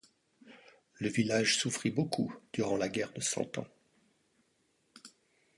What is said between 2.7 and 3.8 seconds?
la guerre de Cent ans.